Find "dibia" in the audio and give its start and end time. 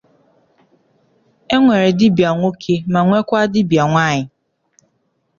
1.99-2.29, 3.53-3.83